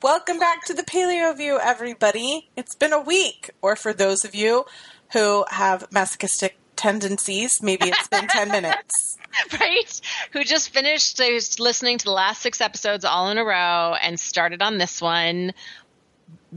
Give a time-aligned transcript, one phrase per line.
[0.00, 2.48] Welcome back to the Paleo View, everybody.
[2.54, 4.64] It's been a week, or for those of you
[5.12, 9.18] who have masochistic tendencies, maybe it's been 10 minutes.
[9.58, 10.00] Right?
[10.30, 14.20] Who just finished who's listening to the last six episodes all in a row and
[14.20, 15.52] started on this one.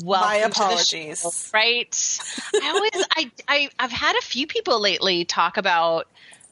[0.03, 1.21] Welcome My apologies.
[1.21, 2.19] Show, right?
[2.61, 6.07] I always, I, I, I've had a few people lately talk about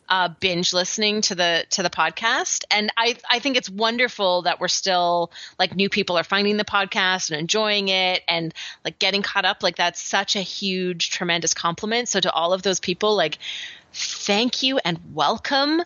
[0.09, 4.59] uh, binge listening to the to the podcast, and I I think it's wonderful that
[4.59, 9.21] we're still like new people are finding the podcast and enjoying it and like getting
[9.21, 9.61] caught up.
[9.61, 12.09] Like that's such a huge, tremendous compliment.
[12.09, 13.37] So to all of those people, like
[13.93, 15.81] thank you and welcome.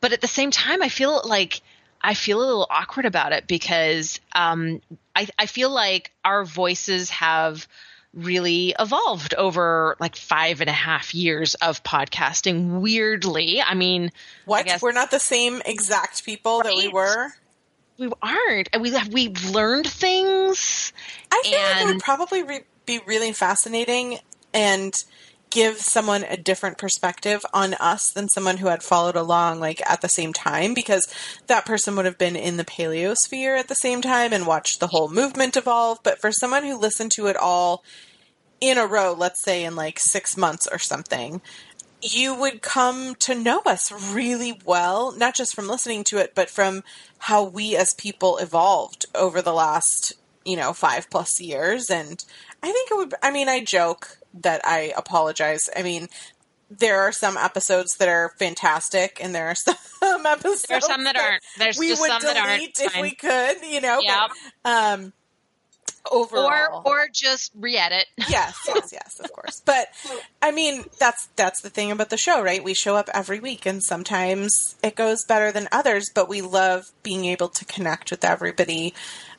[0.00, 1.60] But at the same time, I feel like
[2.00, 4.80] I feel a little awkward about it because um,
[5.14, 7.66] I, I feel like our voices have
[8.16, 12.80] really evolved over like five and a half years of podcasting.
[12.80, 14.10] Weirdly, I mean,
[14.46, 16.68] what I we're not the same exact people right?
[16.68, 17.28] that we were.
[17.98, 20.92] We aren't, and we have we've learned things.
[21.30, 21.80] I feel and...
[21.80, 24.18] like it would probably re- be really fascinating
[24.52, 24.94] and
[25.50, 30.00] give someone a different perspective on us than someone who had followed along like at
[30.00, 31.12] the same time because
[31.46, 34.88] that person would have been in the paleosphere at the same time and watched the
[34.88, 37.84] whole movement evolve but for someone who listened to it all
[38.60, 41.40] in a row, let's say in like six months or something,
[42.02, 46.50] you would come to know us really well, not just from listening to it, but
[46.50, 46.82] from
[47.18, 50.12] how we as people evolved over the last,
[50.44, 51.90] you know, five plus years.
[51.90, 52.24] And
[52.62, 55.68] I think it would, I mean, I joke that I apologize.
[55.74, 56.08] I mean,
[56.70, 60.62] there are some episodes that are fantastic, and there are some episodes.
[60.62, 61.42] There are some that, that aren't.
[61.58, 62.96] There's we just would some delete that aren't.
[62.96, 64.00] if we could, you know.
[64.00, 64.30] Yep.
[64.62, 65.12] But, um,
[66.10, 66.82] overall.
[66.84, 68.06] Or or just re-edit.
[68.28, 69.62] yes, yes, yes, of course.
[69.64, 69.88] But
[70.42, 72.62] I mean, that's that's the thing about the show, right?
[72.62, 76.84] We show up every week and sometimes it goes better than others, but we love
[77.02, 78.94] being able to connect with everybody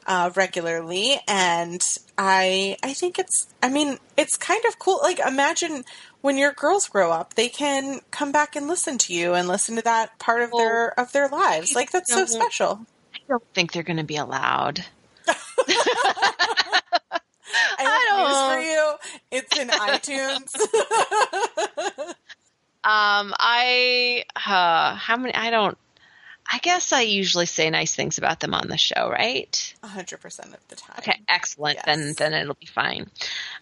[0.05, 1.81] uh, regularly and
[2.17, 4.99] I I think it's I mean, it's kind of cool.
[5.03, 5.83] Like imagine
[6.21, 9.75] when your girls grow up, they can come back and listen to you and listen
[9.75, 11.75] to that part of their of their lives.
[11.75, 12.85] Like that's so special.
[13.13, 14.85] I don't think they're going to be allowed.
[18.17, 18.93] News for you.
[19.31, 20.55] It's in iTunes.
[22.83, 25.33] um, I uh, how many?
[25.33, 25.77] I don't.
[26.49, 29.73] I guess I usually say nice things about them on the show, right?
[29.83, 30.95] hundred percent of the time.
[30.99, 31.75] Okay, excellent.
[31.75, 31.85] Yes.
[31.85, 33.09] Then then it'll be fine.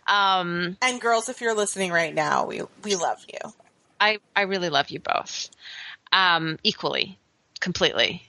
[0.07, 3.51] Um, and girls, if you're listening right now, we we love you.
[3.99, 5.49] I I really love you both,
[6.11, 7.17] um, equally,
[7.59, 8.23] completely.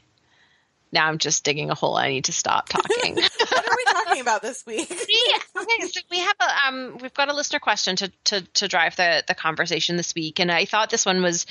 [0.96, 1.94] Now I'm just digging a hole.
[1.94, 3.16] I need to stop talking.
[3.16, 4.88] what are we talking about this week?
[4.90, 8.66] yeah, okay, so we have a um, we've got a listener question to to to
[8.66, 11.44] drive the the conversation this week, and I thought this one was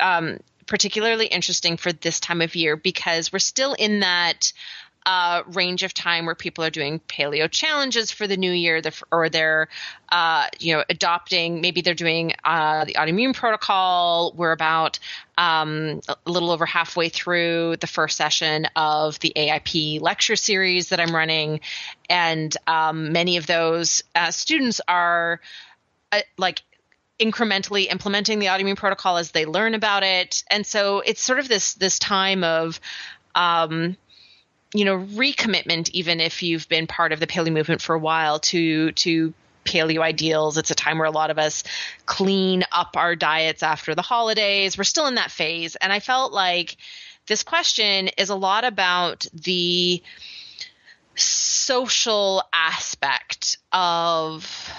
[0.00, 4.52] um, particularly interesting for this time of year because we're still in that
[5.46, 9.68] range of time where people are doing paleo challenges for the new year, or they're,
[10.10, 11.60] uh, you know, adopting.
[11.60, 14.32] Maybe they're doing uh, the autoimmune protocol.
[14.36, 14.98] We're about
[15.38, 21.00] um, a little over halfway through the first session of the AIP lecture series that
[21.00, 21.60] I'm running,
[22.08, 25.40] and um, many of those uh, students are
[26.12, 26.62] uh, like
[27.18, 31.48] incrementally implementing the autoimmune protocol as they learn about it and so it's sort of
[31.48, 32.80] this this time of
[33.34, 33.94] um,
[34.72, 38.38] you know recommitment even if you've been part of the paleo movement for a while
[38.38, 40.56] to to paleo ideals.
[40.56, 41.64] It's a time where a lot of us
[42.06, 44.76] clean up our diets after the holidays.
[44.76, 45.76] We're still in that phase.
[45.76, 46.76] And i felt like
[47.26, 50.02] this question is a lot about the
[51.14, 54.72] social aspect of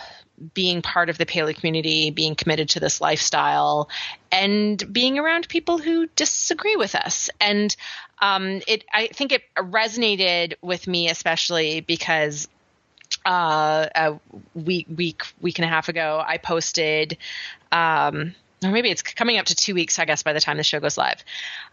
[0.54, 3.90] being part of the paleo community, being committed to this lifestyle,
[4.32, 7.30] and being around people who disagree with us.
[7.40, 7.76] And
[8.22, 12.48] um, it, I think it resonated with me especially because
[13.26, 14.20] uh, a
[14.56, 17.18] week, week, week and a half ago, I posted
[17.72, 20.64] um, or maybe it's coming up to two weeks, I guess, by the time the
[20.64, 21.24] show goes live.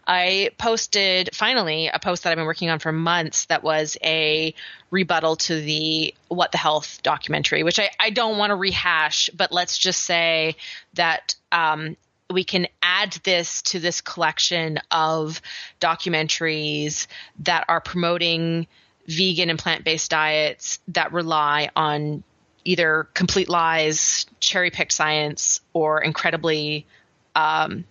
[0.07, 4.55] I posted finally a post that I've been working on for months that was a
[4.89, 9.51] rebuttal to the What the Health documentary, which I, I don't want to rehash, but
[9.51, 10.55] let's just say
[10.95, 11.95] that um,
[12.31, 15.41] we can add this to this collection of
[15.81, 17.07] documentaries
[17.39, 18.67] that are promoting
[19.07, 22.23] vegan and plant based diets that rely on
[22.65, 26.85] either complete lies, cherry picked science, or incredibly
[27.35, 27.85] um,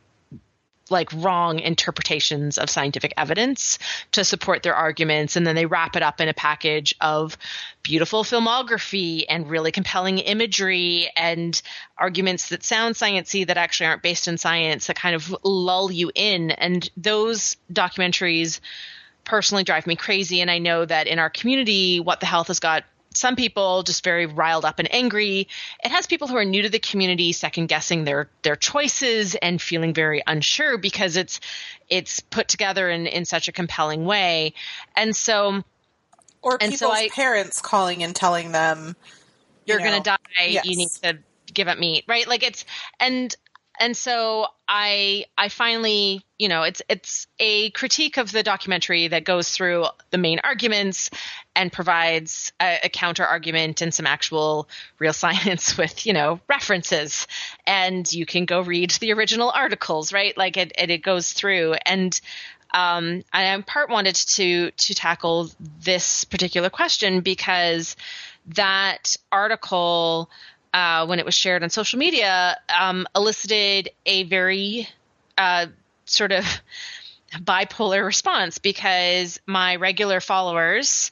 [0.91, 3.79] like wrong interpretations of scientific evidence
[4.13, 5.37] to support their arguments.
[5.37, 7.37] And then they wrap it up in a package of
[7.83, 11.61] beautiful filmography and really compelling imagery and
[11.97, 16.11] arguments that sound sciency that actually aren't based in science that kind of lull you
[16.15, 16.51] in.
[16.51, 18.61] And those documentaries
[19.25, 20.41] personally drive me crazy.
[20.41, 22.85] And I know that in our community what the health has got
[23.19, 25.49] some people just very riled up and angry.
[25.85, 29.61] It has people who are new to the community second guessing their their choices and
[29.61, 31.41] feeling very unsure because it's
[31.89, 34.55] it's put together in in such a compelling way.
[34.97, 35.65] And so
[36.43, 38.95] or and people's so I, parents calling and telling them
[39.67, 40.65] you're you know, going to die, yes.
[40.65, 41.19] you need to
[41.53, 42.27] give up meat, right?
[42.27, 42.65] Like it's
[43.01, 43.35] and
[43.79, 49.25] and so I I finally you know it's it's a critique of the documentary that
[49.25, 51.11] goes through the main arguments
[51.55, 57.27] and provides a, a counter argument and some actual real science with you know references.
[57.67, 60.37] And you can go read the original articles right?
[60.37, 61.75] Like it it, it goes through.
[61.87, 62.19] And
[62.75, 65.51] um, I in part wanted to to tackle
[65.81, 67.97] this particular question because
[68.55, 70.31] that article
[70.73, 74.89] uh, when it was shared on social media, um, elicited a very
[75.37, 75.67] uh,
[76.05, 76.45] sort of
[77.35, 81.11] bipolar response because my regular followers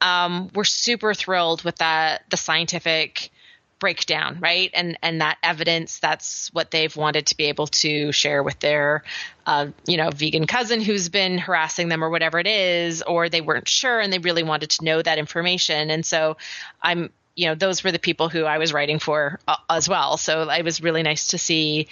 [0.00, 3.30] um, were super thrilled with that the scientific
[3.78, 4.70] breakdown, right?
[4.74, 9.04] And and that evidence that's what they've wanted to be able to share with their
[9.46, 13.40] uh, you know, vegan cousin who's been harassing them or whatever it is, or they
[13.40, 15.90] weren't sure and they really wanted to know that information.
[15.90, 16.36] And so
[16.82, 20.16] I'm you know those were the people who I was writing for uh, as well.
[20.16, 21.88] So it was really nice to see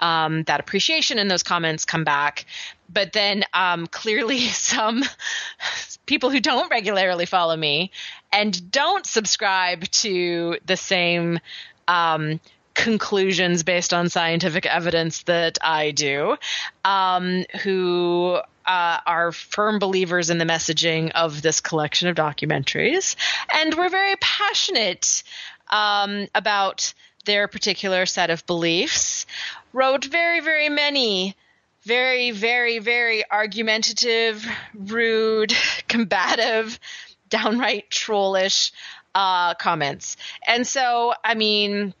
[0.00, 2.44] um, that appreciation and those comments come back.
[2.92, 5.04] But then um, clearly some
[6.06, 7.92] people who don't regularly follow me
[8.32, 11.38] and don't subscribe to the same
[11.86, 12.40] um,
[12.74, 16.36] conclusions based on scientific evidence that I do,
[16.84, 23.16] um, who uh, are firm believers in the messaging of this collection of documentaries,
[23.52, 25.22] and we're very passionate
[25.70, 26.94] um, about
[27.24, 29.26] their particular set of beliefs.
[29.72, 31.34] Wrote very, very many
[31.84, 35.54] very, very, very argumentative, rude,
[35.88, 36.78] combative,
[37.30, 38.72] downright trollish
[39.14, 40.16] uh, comments.
[40.46, 41.94] And so, I mean,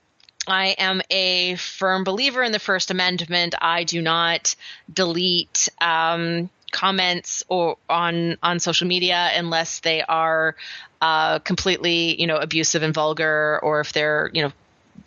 [0.46, 3.54] I am a firm believer in the First Amendment.
[3.60, 4.56] I do not
[4.92, 10.56] delete um, comments or on on social media unless they are
[11.00, 14.52] uh, completely you know abusive and vulgar or if they're you know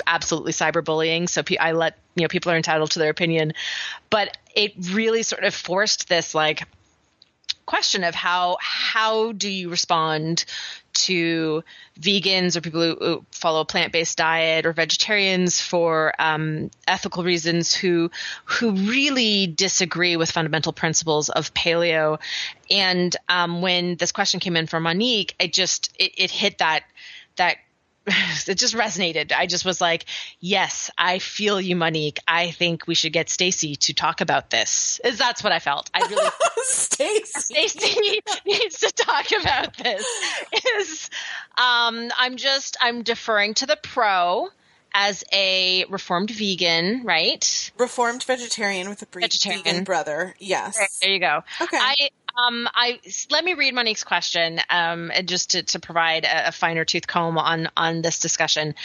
[0.07, 1.27] absolutely cyberbullying.
[1.27, 3.53] So i let you know people are entitled to their opinion.
[4.09, 6.67] But it really sort of forced this like
[7.65, 10.45] question of how how do you respond
[11.05, 11.63] to
[11.99, 18.09] vegans or people who follow a plant-based diet or vegetarians for um, ethical reasons who
[18.45, 22.19] who really disagree with fundamental principles of paleo.
[22.69, 26.83] And um, when this question came in from Monique it just it, it hit that
[27.35, 27.57] that
[28.47, 29.31] it just resonated.
[29.31, 30.05] I just was like,
[30.39, 32.19] yes, I feel you, Monique.
[32.27, 34.99] I think we should get Stacy to talk about this.
[35.03, 35.89] Is that's what I felt.
[35.93, 36.29] I really
[36.63, 40.05] Stacy Stacy needs to talk about this.
[40.79, 41.09] Is
[41.57, 44.49] um I'm just I'm deferring to the pro
[44.93, 47.71] as a reformed vegan, right?
[47.77, 49.63] Reformed vegetarian with a vegetarian.
[49.63, 50.35] vegan brother.
[50.39, 50.99] Yes.
[50.99, 51.43] There you go.
[51.61, 51.77] Okay.
[51.79, 56.51] I um, I let me read Monique's question, um, just to, to provide a, a,
[56.51, 58.75] finer tooth comb on on this discussion.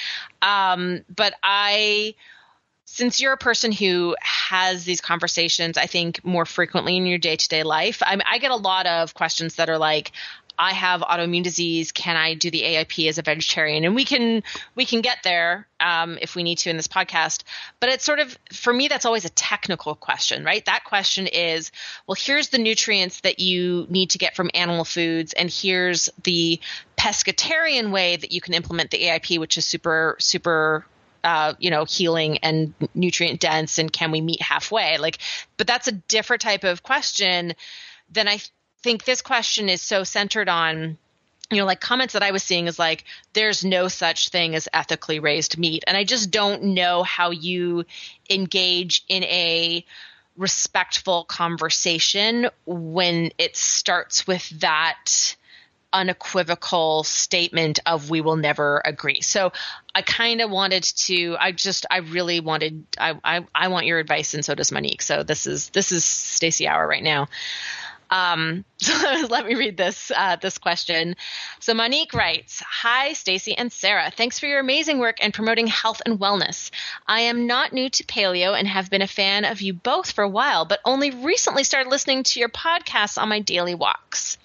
[0.42, 2.14] Um, but I,
[2.84, 7.36] since you're a person who has these conversations, I think more frequently in your day
[7.36, 10.12] to day life, I, I get a lot of questions that are like,
[10.58, 11.92] I have autoimmune disease.
[11.92, 13.84] Can I do the AIP as a vegetarian?
[13.84, 14.42] And we can
[14.74, 17.42] we can get there um, if we need to in this podcast.
[17.80, 20.64] But it's sort of for me that's always a technical question, right?
[20.64, 21.70] That question is,
[22.06, 26.60] well, here's the nutrients that you need to get from animal foods, and here's the
[26.96, 30.86] pescatarian way that you can implement the AIP, which is super super
[31.26, 34.96] uh, you know, healing and nutrient dense, and can we meet halfway?
[34.96, 35.18] Like,
[35.56, 37.54] but that's a different type of question
[38.12, 38.38] than I
[38.86, 40.96] think this question is so centered on
[41.50, 44.68] you know, like comments that I was seeing is like, there's no such thing as
[44.72, 45.84] ethically raised meat.
[45.86, 47.84] And I just don't know how you
[48.28, 49.84] engage in a
[50.36, 55.36] respectful conversation when it starts with that
[55.92, 59.20] unequivocal statement of we will never agree.
[59.20, 59.52] So
[59.94, 63.98] I kind of wanted to I just I really wanted I, I I want your
[63.98, 65.02] advice and so does Monique.
[65.02, 67.28] So this is this is Stacy Hour right now.
[68.10, 71.16] Um, so let me read this uh, this question.
[71.60, 74.10] So Monique writes, "Hi Stacy and Sarah.
[74.10, 76.70] Thanks for your amazing work and promoting health and wellness.
[77.06, 80.22] I am not new to paleo and have been a fan of you both for
[80.22, 84.38] a while, but only recently started listening to your podcasts on my daily walks.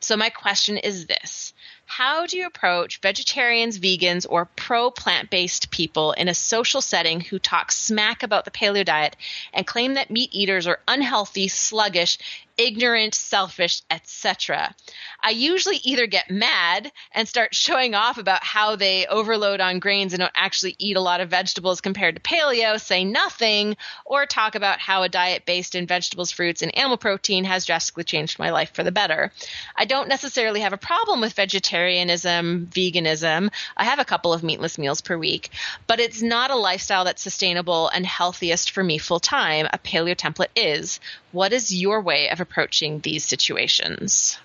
[0.00, 1.52] So my question is this:
[1.94, 7.20] how do you approach vegetarians, vegans, or pro plant based people in a social setting
[7.20, 9.14] who talk smack about the paleo diet
[9.52, 12.16] and claim that meat eaters are unhealthy, sluggish,
[12.56, 14.74] ignorant, selfish, etc.
[15.22, 20.12] I usually either get mad and start showing off about how they overload on grains
[20.12, 24.54] and don't actually eat a lot of vegetables compared to paleo, say nothing, or talk
[24.54, 28.50] about how a diet based in vegetables, fruits, and animal protein has drastically changed my
[28.50, 29.32] life for the better.
[29.76, 33.50] I don't necessarily have a problem with vegetarianism, veganism.
[33.76, 35.50] I have a couple of meatless meals per week,
[35.86, 39.66] but it's not a lifestyle that's sustainable and healthiest for me full time.
[39.72, 41.00] A paleo template is.
[41.32, 44.38] What is your way of approaching these situations?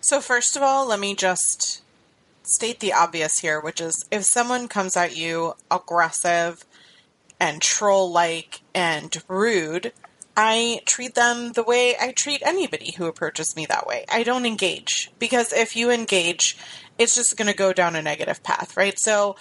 [0.00, 1.82] So, first of all, let me just
[2.42, 6.64] state the obvious here, which is if someone comes at you aggressive
[7.38, 9.92] and troll like and rude,
[10.36, 14.04] I treat them the way I treat anybody who approaches me that way.
[14.10, 16.56] I don't engage because if you engage,
[16.96, 18.98] it's just going to go down a negative path, right?
[18.98, 19.36] So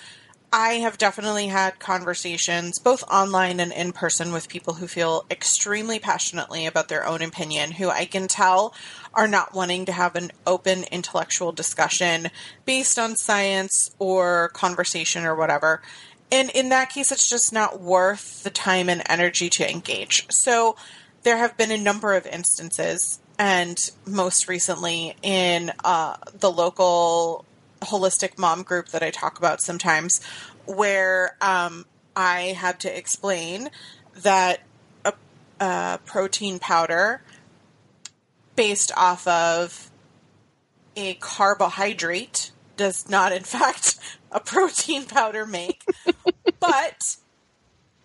[0.52, 6.00] I have definitely had conversations, both online and in person, with people who feel extremely
[6.00, 8.74] passionately about their own opinion, who I can tell
[9.14, 12.30] are not wanting to have an open intellectual discussion
[12.66, 15.82] based on science or conversation or whatever.
[16.32, 20.28] And in that case, it's just not worth the time and energy to engage.
[20.30, 20.78] So
[21.24, 27.46] there have been a number of instances, and most recently in uh, the local
[27.82, 30.22] holistic mom group that I talk about sometimes,
[30.66, 33.70] where um, I had to explain
[34.22, 34.62] that
[35.06, 35.14] a,
[35.60, 37.22] a protein powder
[38.56, 39.92] based off of
[40.96, 43.98] a carbohydrate does not, in fact,
[44.32, 45.84] a protein powder make.
[46.60, 47.18] but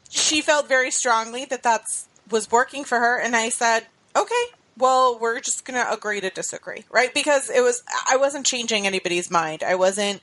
[0.08, 4.44] she felt very strongly that that's was working for her, and I said, "Okay,
[4.78, 7.12] well, we're just going to agree to disagree, right?
[7.12, 9.62] Because it was, I wasn't changing anybody's mind.
[9.62, 10.20] I wasn't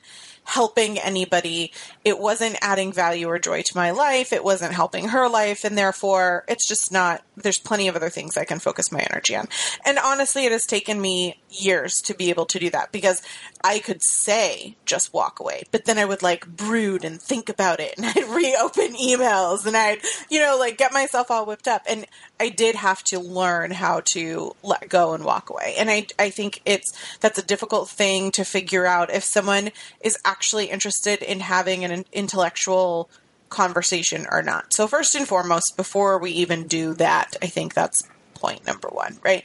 [0.50, 1.70] helping anybody.
[2.04, 4.32] It wasn't adding value or joy to my life.
[4.32, 5.64] It wasn't helping her life.
[5.64, 9.36] And therefore, it's just not, there's plenty of other things I can focus my energy
[9.36, 9.46] on.
[9.86, 13.22] And honestly, it has taken me years to be able to do that because
[13.62, 17.78] I could say just walk away, but then I would like brood and think about
[17.78, 21.82] it and I'd reopen emails and I'd, you know, like get myself all whipped up.
[21.88, 22.06] And
[22.40, 25.76] I did have to learn how to let go and walk away.
[25.78, 30.18] And I, I think it's, that's a difficult thing to figure out if someone is
[30.24, 33.10] actually interested in having an intellectual
[33.48, 34.72] conversation or not.
[34.72, 38.02] So first and foremost, before we even do that, I think that's
[38.34, 39.44] point number one, right?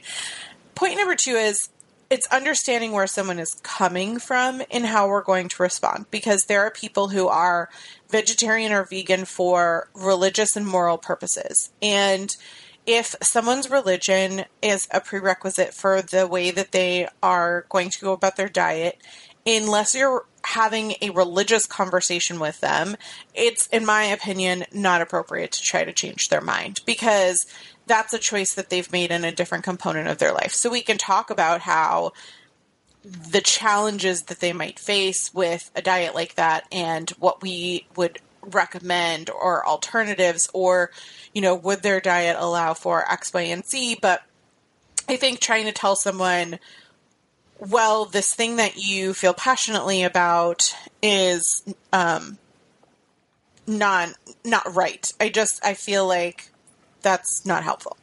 [0.74, 1.68] Point number two is
[2.08, 6.62] it's understanding where someone is coming from and how we're going to respond because there
[6.62, 7.68] are people who are
[8.08, 11.70] vegetarian or vegan for religious and moral purposes.
[11.82, 12.34] And
[12.86, 18.12] if someone's religion is a prerequisite for the way that they are going to go
[18.12, 18.98] about their diet,
[19.46, 22.96] unless you're having a religious conversation with them,
[23.34, 27.46] it's, in my opinion, not appropriate to try to change their mind because
[27.86, 30.52] that's a choice that they've made in a different component of their life.
[30.52, 32.12] So we can talk about how
[33.02, 38.18] the challenges that they might face with a diet like that and what we would
[38.42, 40.90] recommend or alternatives or
[41.32, 44.22] you know would their diet allow for x y and z but
[45.08, 46.58] i think trying to tell someone
[47.58, 52.38] well this thing that you feel passionately about is um
[53.66, 54.10] not
[54.44, 55.12] not right.
[55.20, 56.50] I just i feel like
[57.02, 57.96] that's not helpful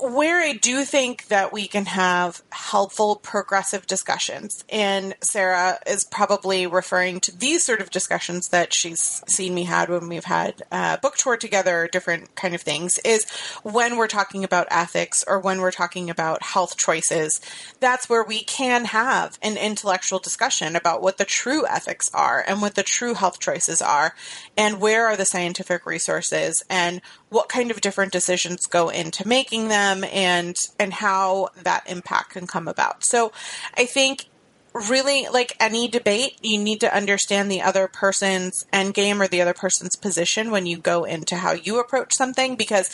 [0.00, 6.66] where I do think that we can have helpful progressive discussions, and Sarah is probably
[6.66, 10.98] referring to these sort of discussions that she's seen me had when we've had a
[10.98, 13.24] book tour together, different kind of things, is
[13.62, 17.40] when we're talking about ethics or when we're talking about health choices.
[17.78, 22.60] That's where we can have an intellectual discussion about what the true ethics are and
[22.60, 24.14] what the true health choices are,
[24.56, 29.68] and where are the scientific resources and what kind of different decisions go into making
[29.68, 33.04] them and and how that impact can come about.
[33.04, 33.32] So
[33.76, 34.26] I think
[34.74, 39.40] really like any debate, you need to understand the other person's end game or the
[39.40, 42.90] other person's position when you go into how you approach something because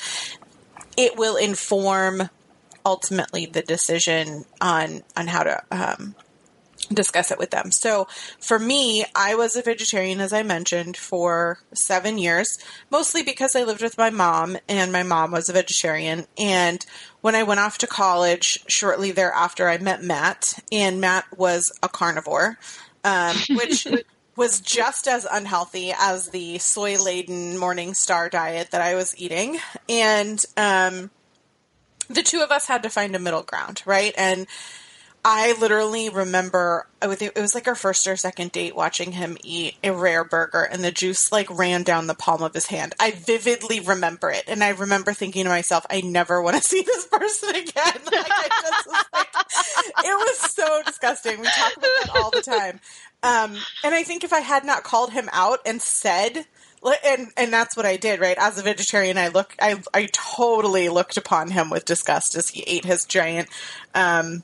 [0.96, 2.28] it will inform
[2.84, 6.14] ultimately the decision on on how to um,
[6.92, 7.70] discuss it with them.
[7.70, 8.08] So
[8.40, 12.58] for me, I was a vegetarian, as I mentioned, for seven years,
[12.90, 16.26] mostly because I lived with my mom and my mom was a vegetarian.
[16.38, 16.84] And
[17.20, 21.88] when I went off to college, shortly thereafter, I met Matt, and Matt was a
[21.88, 22.58] carnivore,
[23.04, 23.86] um, which.
[24.36, 29.58] was just as unhealthy as the soy laden MorningStar diet that I was eating.
[29.86, 31.10] And um,
[32.08, 34.14] the two of us had to find a middle ground, right?
[34.16, 34.46] And
[35.22, 39.90] I literally remember it was like our first or second date watching him eat a
[39.90, 42.94] rare burger and the juice like ran down the palm of his hand.
[42.98, 44.44] I vividly remember it.
[44.48, 48.00] And I remember thinking to myself, I never want to see this person again.
[48.10, 49.28] Like, I was like,
[50.04, 51.40] it was so disgusting.
[51.40, 52.80] We talk about that all the time.
[53.22, 56.46] Um, and I think if I had not called him out and said,
[57.04, 58.38] and and that's what I did, right?
[58.38, 62.62] As a vegetarian, I look, I I totally looked upon him with disgust as he
[62.62, 63.48] ate his giant
[63.94, 64.42] um,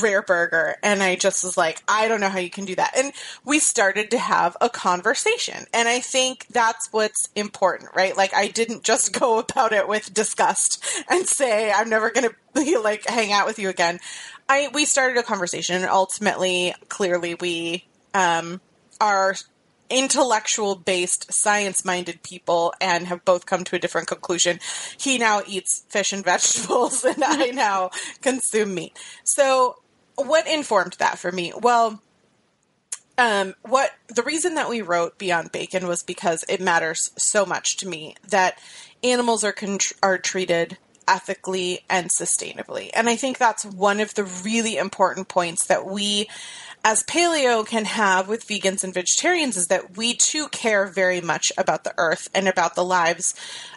[0.00, 2.96] rare burger and I just was like, I don't know how you can do that.
[2.96, 3.12] And
[3.44, 5.64] we started to have a conversation.
[5.72, 8.16] And I think that's what's important, right?
[8.16, 12.80] Like I didn't just go about it with disgust and say, I'm never going to
[12.80, 13.98] like hang out with you again.
[14.48, 18.60] I, we started a conversation and ultimately, clearly we, um,
[19.00, 19.34] are
[19.90, 24.60] intellectual based, science minded people and have both come to a different conclusion.
[24.98, 27.90] He now eats fish and vegetables, and I now
[28.20, 28.98] consume meat.
[29.24, 29.76] So,
[30.16, 31.52] what informed that for me?
[31.60, 32.02] Well,
[33.16, 37.76] um, what the reason that we wrote Beyond Bacon was because it matters so much
[37.78, 38.58] to me that
[39.02, 40.78] animals are con- are treated
[41.08, 42.90] ethically and sustainably.
[42.94, 46.28] And I think that's one of the really important points that we
[46.84, 51.52] as paleo can have with vegans and vegetarians is that we too care very much
[51.58, 53.34] about the earth and about the lives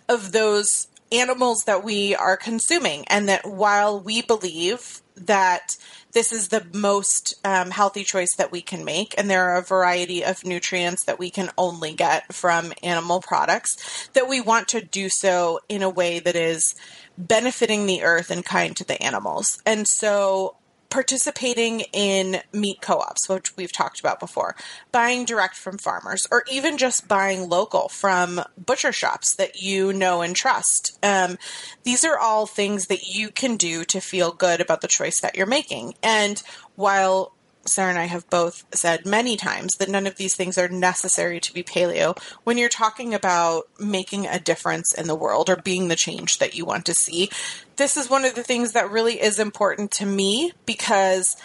[0.08, 3.06] of those animals that we are consuming.
[3.08, 5.76] And that while we believe that
[6.14, 9.64] this is the most um, healthy choice that we can make, and there are a
[9.64, 14.82] variety of nutrients that we can only get from animal products, that we want to
[14.82, 16.76] do so in a way that is
[17.18, 19.62] benefiting the earth and kind to the animals.
[19.66, 20.56] And so
[20.92, 24.56] participating in meat co-ops, which we've talked about before,
[24.92, 30.22] buying direct from farmers, or even just buying local from butcher shops that you know
[30.22, 31.00] and trust.
[31.02, 31.38] Um,
[31.84, 35.36] these are all things that you can do to feel good about the choice that
[35.36, 35.96] you're making.
[36.04, 36.44] And
[36.76, 37.34] while
[37.66, 41.40] Sarah and I have both said many times that none of these things are necessary
[41.40, 42.18] to be paleo.
[42.44, 46.56] When you're talking about making a difference in the world or being the change that
[46.56, 47.30] you want to see,
[47.76, 51.38] this is one of the things that really is important to me because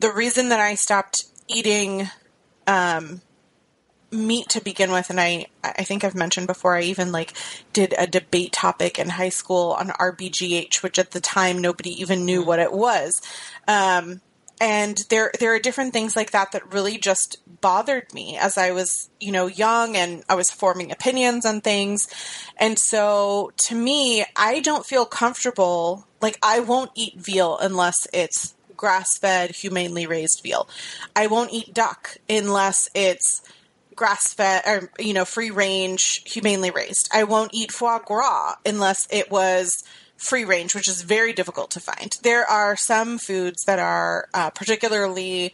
[0.00, 2.08] the reason that I stopped eating
[2.66, 3.20] um,
[4.10, 7.34] meat to begin with, and I I think I've mentioned before, I even like
[7.72, 12.24] did a debate topic in high school on RBGH, which at the time nobody even
[12.24, 13.20] knew what it was.
[13.66, 14.20] Um,
[14.60, 18.70] and there there are different things like that that really just bothered me as I
[18.70, 22.08] was you know young and I was forming opinions on things.
[22.56, 28.54] And so to me I don't feel comfortable like I won't eat veal unless it's
[28.76, 30.68] grass fed humanely raised veal.
[31.16, 33.42] I won't eat duck unless it's
[33.94, 37.08] grass fed or you know free range humanely raised.
[37.12, 39.82] I won't eat foie gras unless it was
[40.16, 42.16] free range, which is very difficult to find.
[42.22, 45.52] There are some foods that are uh, particularly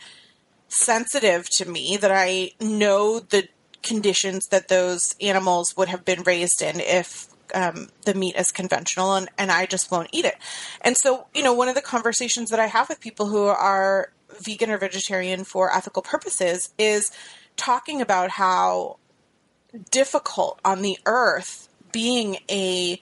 [0.68, 3.48] sensitive to me that I know the
[3.82, 9.14] conditions that those animals would have been raised in if um, the meat is conventional
[9.14, 10.36] and, and I just won't eat it.
[10.82, 14.12] And so, you know, one of the conversations that I have with people who are
[14.40, 17.10] vegan or vegetarian for ethical purposes is
[17.56, 18.98] talking about how
[19.90, 23.00] difficult on the earth being a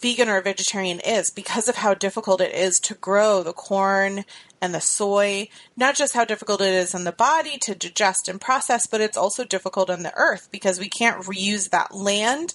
[0.00, 4.24] vegan or vegetarian is because of how difficult it is to grow the corn
[4.60, 5.48] and the soy.
[5.76, 9.16] Not just how difficult it is in the body to digest and process, but it's
[9.16, 12.54] also difficult on the earth because we can't reuse that land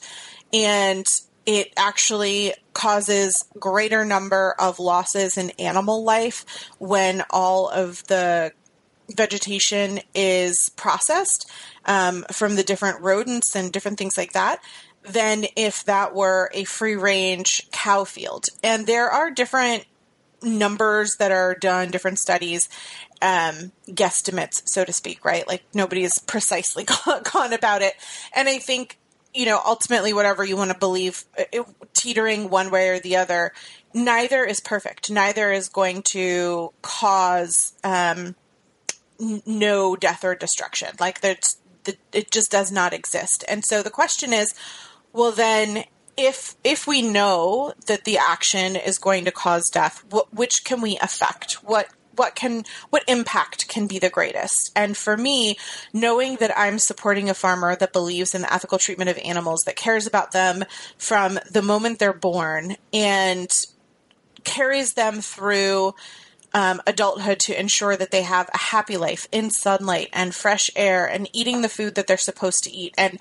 [0.53, 1.05] and
[1.45, 6.45] it actually causes greater number of losses in animal life
[6.79, 8.51] when all of the
[9.09, 11.51] vegetation is processed
[11.85, 14.59] um, from the different rodents and different things like that
[15.03, 18.45] than if that were a free range cow field.
[18.63, 19.85] And there are different
[20.41, 22.69] numbers that are done, different studies,
[23.21, 25.47] um, guesstimates, so to speak, right?
[25.47, 26.85] Like nobody is precisely
[27.33, 27.93] gone about it.
[28.35, 28.97] And I think,
[29.33, 33.53] you know, ultimately, whatever you want to believe, it, teetering one way or the other,
[33.93, 35.09] neither is perfect.
[35.09, 38.35] Neither is going to cause um,
[39.19, 40.89] n- no death or destruction.
[40.99, 43.43] Like that's the, it just does not exist.
[43.47, 44.53] And so the question is,
[45.13, 45.85] well, then
[46.17, 50.97] if if we know that the action is going to cause death, which can we
[51.01, 51.53] affect?
[51.63, 55.57] What what can what impact can be the greatest and for me
[55.91, 59.75] knowing that i'm supporting a farmer that believes in the ethical treatment of animals that
[59.75, 60.63] cares about them
[60.95, 63.51] from the moment they're born and
[64.43, 65.93] carries them through
[66.53, 71.05] um, adulthood to ensure that they have a happy life in sunlight and fresh air
[71.07, 73.17] and eating the food that they're supposed to eat and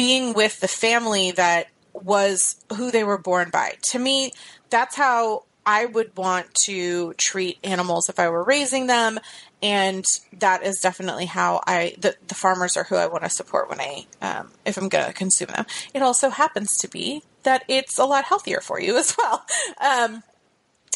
[0.00, 3.74] being with the family that was who they were born by.
[3.82, 4.32] To me,
[4.70, 9.20] that's how I would want to treat animals if I were raising them.
[9.62, 10.02] And
[10.38, 13.78] that is definitely how I, the, the farmers are who I want to support when
[13.78, 15.66] I, um, if I'm going to consume them.
[15.92, 19.44] It also happens to be that it's a lot healthier for you as well.
[19.82, 20.22] Um,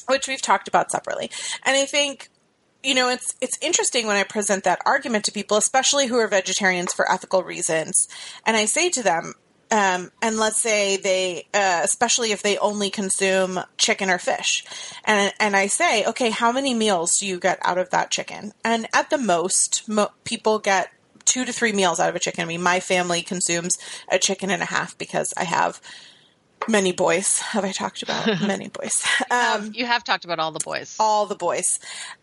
[0.08, 1.30] which we've talked about separately.
[1.62, 2.30] And I think
[2.84, 6.28] you know it's it's interesting when I present that argument to people, especially who are
[6.28, 8.06] vegetarians for ethical reasons,
[8.46, 9.34] and I say to them,
[9.70, 14.64] um, and let's say they, uh, especially if they only consume chicken or fish,
[15.04, 18.52] and and I say, okay, how many meals do you get out of that chicken?
[18.64, 20.90] And at the most, mo- people get
[21.24, 22.44] two to three meals out of a chicken.
[22.44, 23.78] I mean, my family consumes
[24.10, 25.80] a chicken and a half because I have
[26.68, 27.38] many boys.
[27.38, 29.04] Have I talked about many boys?
[29.30, 30.96] Um, you have talked about all the boys.
[30.98, 31.78] All the boys.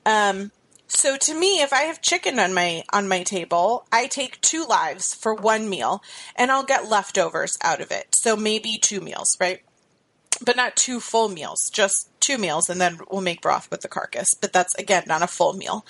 [0.05, 0.51] Um,
[0.87, 4.65] so to me, if I have chicken on my on my table, I take two
[4.65, 6.03] lives for one meal,
[6.35, 8.13] and I'll get leftovers out of it.
[8.15, 9.61] So maybe two meals, right?
[10.43, 13.87] But not two full meals, just two meals, and then we'll make broth with the
[13.87, 14.33] carcass.
[14.33, 15.85] But that's again not a full meal.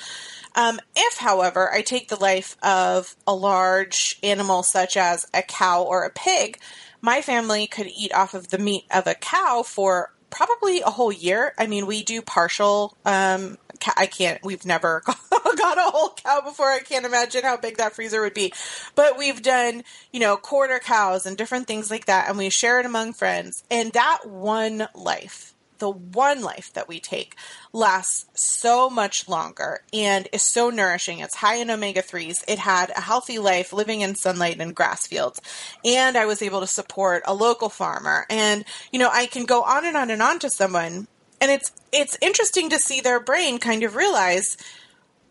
[0.56, 5.84] Um, if, however, I take the life of a large animal such as a cow
[5.84, 6.60] or a pig,
[7.01, 11.11] my family could eat off of the meat of a cow for probably a whole
[11.11, 11.53] year.
[11.57, 12.97] I mean, we do partial.
[13.05, 13.57] Um,
[13.97, 14.43] I can't.
[14.43, 16.67] We've never got a whole cow before.
[16.67, 18.53] I can't imagine how big that freezer would be.
[18.95, 22.79] But we've done, you know, quarter cows and different things like that, and we share
[22.79, 23.63] it among friends.
[23.71, 27.36] And that one life the one life that we take
[27.74, 31.20] lasts so much longer and is so nourishing.
[31.20, 32.44] It's high in omega 3s.
[32.48, 35.41] It had a healthy life living in sunlight and grass fields.
[35.84, 38.26] And I was able to support a local farmer.
[38.30, 38.63] And,
[38.94, 41.08] you know, I can go on and on and on to someone.
[41.41, 44.56] And it's it's interesting to see their brain kind of realize,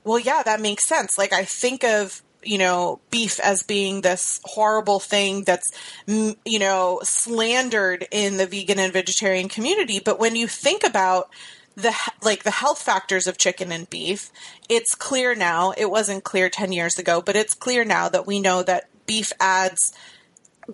[0.04, 1.16] well, yeah, that makes sense.
[1.16, 5.70] Like I think of you know, beef as being this horrible thing that's,
[6.06, 10.00] you know, slandered in the vegan and vegetarian community.
[10.02, 11.30] But when you think about
[11.76, 14.30] the like the health factors of chicken and beef,
[14.68, 15.72] it's clear now.
[15.76, 19.32] It wasn't clear 10 years ago, but it's clear now that we know that beef
[19.40, 19.92] adds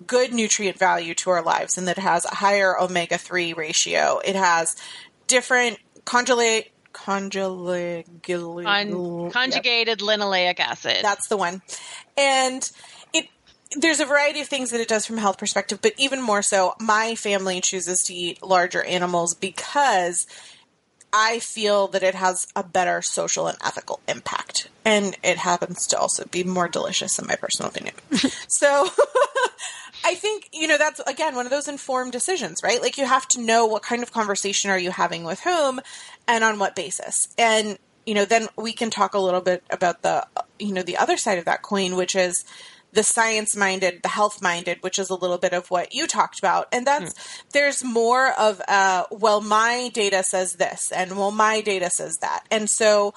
[0.05, 4.19] good nutrient value to our lives and that it has a higher omega 3 ratio.
[4.23, 4.75] It has
[5.27, 10.09] different conjugate conjugated Con- conjugated yep.
[10.09, 10.97] linoleic acid.
[11.01, 11.61] That's the one.
[12.17, 12.69] And
[13.13, 13.27] it
[13.75, 16.41] there's a variety of things that it does from a health perspective, but even more
[16.41, 20.25] so, my family chooses to eat larger animals because
[21.13, 24.69] I feel that it has a better social and ethical impact.
[24.83, 27.95] And it happens to also be more delicious, in my personal opinion.
[28.47, 28.87] so
[30.05, 32.81] I think, you know, that's again one of those informed decisions, right?
[32.81, 35.81] Like you have to know what kind of conversation are you having with whom
[36.27, 37.27] and on what basis.
[37.37, 40.25] And, you know, then we can talk a little bit about the,
[40.59, 42.45] you know, the other side of that coin, which is
[42.93, 46.39] the science minded, the health minded, which is a little bit of what you talked
[46.39, 46.67] about.
[46.71, 47.43] And that's, mm.
[47.51, 52.45] there's more of, uh, well, my data says this, and well, my data says that.
[52.49, 53.13] And so,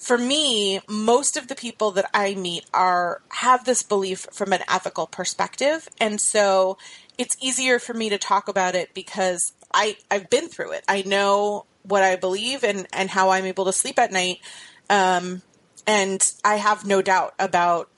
[0.00, 4.62] for me, most of the people that I meet are have this belief from an
[4.66, 6.78] ethical perspective, and so
[7.18, 10.84] it's easier for me to talk about it because I I've been through it.
[10.88, 14.40] I know what I believe and and how I'm able to sleep at night,
[14.88, 15.42] um,
[15.86, 17.88] and I have no doubt about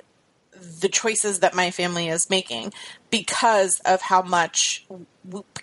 [0.80, 2.72] the choices that my family is making
[3.10, 4.86] because of how much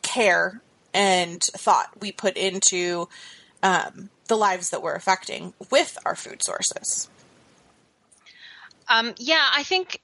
[0.02, 0.62] care
[0.94, 3.08] and thought we put into
[3.64, 7.10] um, the lives that we're affecting with our food sources.
[8.88, 10.02] Um, yeah, I think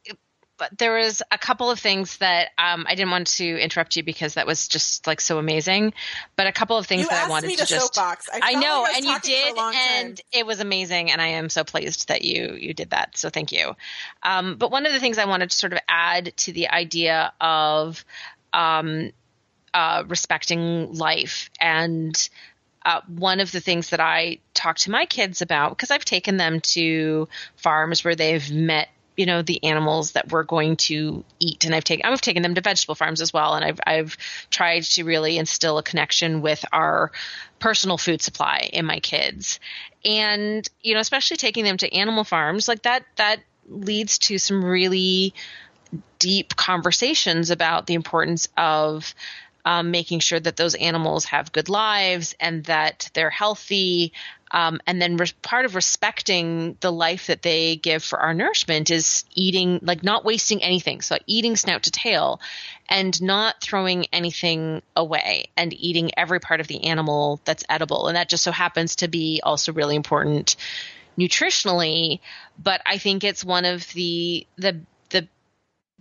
[0.57, 4.03] but there was a couple of things that um, I didn't want to interrupt you
[4.03, 5.93] because that was just like so amazing.
[6.35, 8.29] But a couple of things you that I wanted to, to just soapbox.
[8.31, 10.25] I, I know, and you did, and time.
[10.31, 13.17] it was amazing, and I am so pleased that you you did that.
[13.17, 13.75] So thank you.
[14.23, 17.33] Um, but one of the things I wanted to sort of add to the idea
[17.41, 18.03] of
[18.53, 19.11] um,
[19.73, 22.29] uh, respecting life and
[22.85, 26.37] uh, one of the things that I talk to my kids about because I've taken
[26.37, 31.65] them to farms where they've met you know the animals that we're going to eat.
[31.65, 33.53] And i've taken i've taken them to vegetable farms as well.
[33.53, 34.17] And i've i've
[34.49, 37.11] tried to really instill a connection with our
[37.59, 39.59] personal food supply in my kids.
[40.03, 44.63] And you know especially taking them to animal farms like that that leads to some
[44.63, 45.33] really
[46.19, 49.13] deep conversations about the importance of
[49.65, 54.13] um, making sure that those animals have good lives and that they're healthy
[54.55, 58.89] um, and then re- part of respecting the life that they give for our nourishment
[58.89, 61.01] is eating, like not wasting anything.
[61.01, 62.39] So eating snout to tail
[62.87, 68.07] and not throwing anything away and eating every part of the animal that's edible.
[68.07, 70.55] And that just so happens to be also really important
[71.19, 72.21] nutritionally.
[72.57, 74.79] But I think it's one of the, the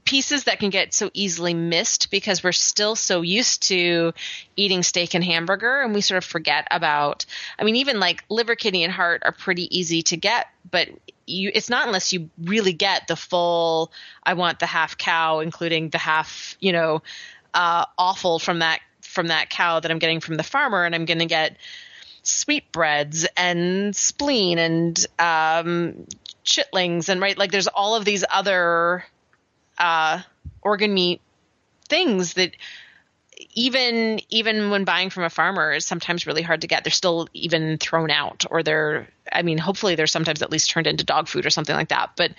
[0.05, 4.13] pieces that can get so easily missed because we're still so used to
[4.57, 7.25] eating steak and hamburger and we sort of forget about
[7.59, 10.89] I mean even like liver kidney and heart are pretty easy to get but
[11.27, 13.91] you it's not unless you really get the full
[14.23, 17.03] I want the half cow including the half you know
[17.55, 21.05] uh, offal from that from that cow that I'm getting from the farmer and I'm
[21.05, 21.57] going to get
[22.25, 26.07] sweetbreads and spleen and um,
[26.45, 29.05] chitlings and right like there's all of these other
[29.79, 30.21] uh,
[30.63, 31.21] organ meat
[31.89, 32.53] things that
[33.55, 36.85] even even when buying from a farmer is sometimes really hard to get.
[36.85, 40.87] They're still even thrown out, or they're I mean, hopefully they're sometimes at least turned
[40.87, 42.13] into dog food or something like that.
[42.17, 42.33] But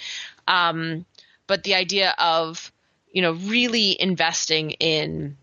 [0.48, 1.06] um,
[1.48, 2.72] but the idea of
[3.12, 5.38] you know really investing in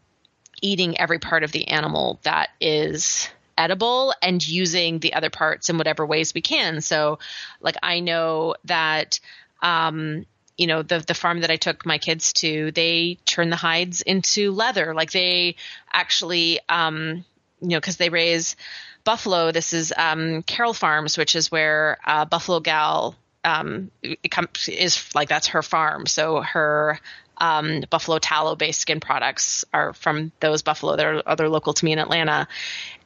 [0.62, 3.28] eating every part of the animal that is
[3.59, 6.81] edible and using the other parts in whatever ways we can.
[6.81, 7.18] So,
[7.61, 9.20] like I know that
[9.61, 10.24] um,
[10.56, 14.02] you know the the farm that I took my kids to, they turn the hides
[14.02, 14.94] into leather.
[14.94, 15.56] Like they
[15.92, 17.24] actually, um,
[17.60, 18.56] you know, because they raise
[19.04, 19.52] buffalo.
[19.52, 25.48] This is um, Carroll Farms, which is where uh, Buffalo Gal um, is like that's
[25.48, 26.06] her farm.
[26.06, 27.00] So her
[27.42, 30.94] um, buffalo tallow based skin products are from those buffalo.
[30.94, 32.46] They're other local to me in Atlanta,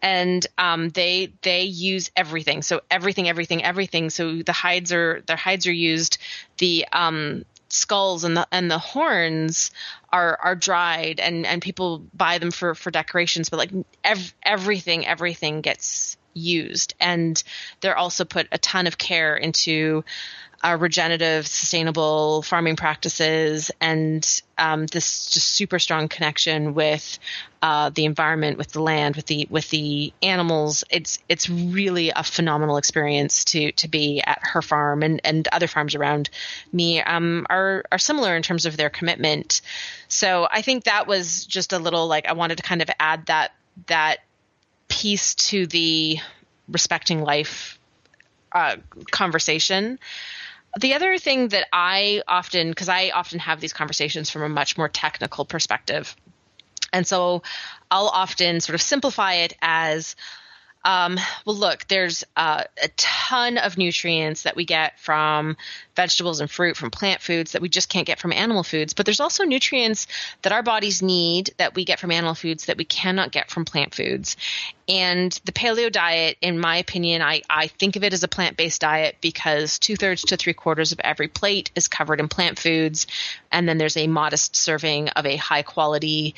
[0.02, 2.60] and um, they they use everything.
[2.60, 4.10] So everything, everything, everything.
[4.10, 6.18] So the hides are their hides are used.
[6.58, 9.70] The um, skulls and the and the horns
[10.12, 13.72] are are dried and and people buy them for for decorations but like
[14.04, 17.42] ev- everything everything gets used and
[17.80, 20.04] they're also put a ton of care into
[20.64, 27.18] uh, regenerative, sustainable farming practices, and um, this just super strong connection with
[27.62, 30.82] uh, the environment, with the land, with the with the animals.
[30.90, 35.66] It's it's really a phenomenal experience to to be at her farm and, and other
[35.66, 36.30] farms around
[36.72, 39.60] me um, are are similar in terms of their commitment.
[40.08, 43.26] So I think that was just a little like I wanted to kind of add
[43.26, 43.52] that
[43.88, 44.18] that
[44.88, 46.18] piece to the
[46.68, 47.78] respecting life
[48.52, 48.76] uh,
[49.10, 49.98] conversation.
[50.78, 54.76] The other thing that I often, because I often have these conversations from a much
[54.76, 56.14] more technical perspective,
[56.92, 57.42] and so
[57.90, 60.16] I'll often sort of simplify it as
[60.86, 65.56] um, well, look, there's uh, a ton of nutrients that we get from
[65.96, 68.94] vegetables and fruit, from plant foods that we just can't get from animal foods.
[68.94, 70.06] But there's also nutrients
[70.42, 73.64] that our bodies need that we get from animal foods that we cannot get from
[73.64, 74.36] plant foods.
[74.88, 78.56] And the paleo diet, in my opinion, I, I think of it as a plant
[78.56, 82.60] based diet because two thirds to three quarters of every plate is covered in plant
[82.60, 83.08] foods.
[83.50, 86.36] And then there's a modest serving of a high quality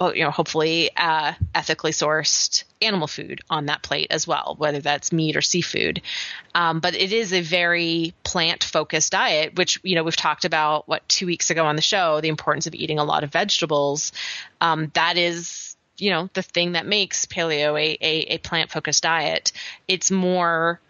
[0.00, 5.12] you know, hopefully uh, ethically sourced animal food on that plate as well, whether that's
[5.12, 6.02] meat or seafood.
[6.54, 10.88] Um, but it is a very plant focused diet, which, you know, we've talked about
[10.88, 14.12] what two weeks ago on the show, the importance of eating a lot of vegetables.
[14.60, 19.02] Um, that is, you know, the thing that makes paleo a, a, a plant focused
[19.02, 19.52] diet.
[19.86, 20.80] It's more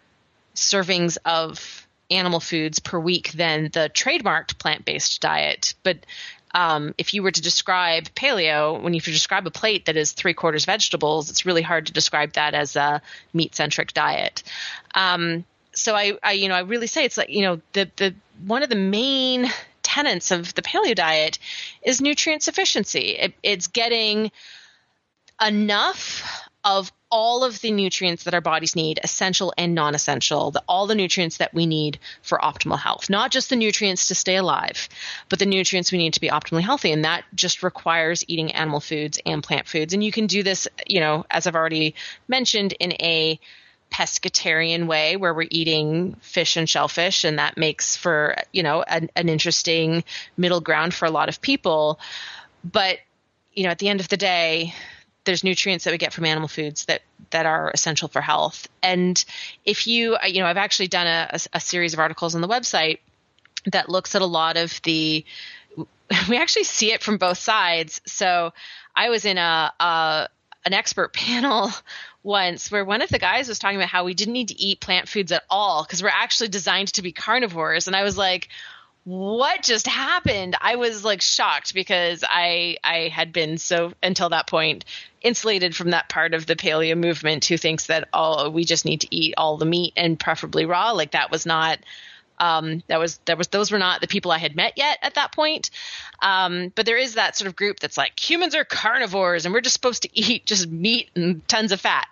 [0.55, 5.75] servings of animal foods per week than the trademarked plant based diet.
[5.83, 6.05] But
[6.53, 10.33] um, if you were to describe paleo, when you describe a plate that is three
[10.33, 13.01] quarters vegetables, it's really hard to describe that as a
[13.33, 14.43] meat centric diet.
[14.95, 18.15] Um, so I, I, you know, I really say it's like, you know, the, the,
[18.45, 19.47] one of the main
[19.83, 21.39] tenets of the paleo diet
[21.83, 23.17] is nutrient sufficiency.
[23.17, 24.31] It, it's getting
[25.45, 30.85] enough of all of the nutrients that our bodies need, essential and non essential, all
[30.85, 33.09] the nutrients that we need for optimal health.
[33.09, 34.87] Not just the nutrients to stay alive,
[35.29, 36.91] but the nutrients we need to be optimally healthy.
[36.91, 39.95] And that just requires eating animal foods and plant foods.
[39.95, 41.95] And you can do this, you know, as I've already
[42.27, 43.39] mentioned, in a
[43.91, 49.09] pescatarian way where we're eating fish and shellfish and that makes for you know an,
[49.15, 50.03] an interesting
[50.37, 51.99] middle ground for a lot of people
[52.63, 52.99] but
[53.55, 54.75] you know at the end of the day
[55.29, 58.67] there's nutrients that we get from animal foods that that are essential for health.
[58.81, 59.23] And
[59.63, 62.47] if you, you know, I've actually done a, a, a series of articles on the
[62.47, 62.97] website
[63.67, 65.23] that looks at a lot of the
[66.29, 68.01] we actually see it from both sides.
[68.07, 68.53] So
[68.95, 70.29] I was in a, a
[70.65, 71.69] an expert panel
[72.23, 74.81] once where one of the guys was talking about how we didn't need to eat
[74.81, 78.49] plant foods at all because we're actually designed to be carnivores and I was like
[79.09, 84.45] what just happened i was like shocked because i i had been so until that
[84.45, 84.85] point
[85.23, 89.01] insulated from that part of the paleo movement who thinks that oh we just need
[89.01, 91.79] to eat all the meat and preferably raw like that was not
[92.39, 95.15] um, that was that was those were not the people I had met yet at
[95.15, 95.71] that point.
[96.21, 99.59] Um, but there is that sort of group that's like humans are carnivores and we're
[99.59, 102.07] just supposed to eat just meat and tons of fat.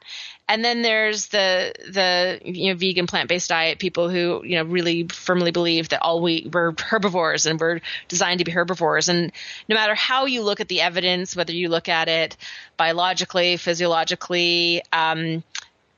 [0.49, 4.63] And then there's the the you know vegan plant based diet people who you know
[4.63, 9.09] really firmly believe that all we we're herbivores and we're designed to be herbivores.
[9.09, 9.31] And
[9.67, 12.37] no matter how you look at the evidence, whether you look at it
[12.77, 15.43] biologically, physiologically, um,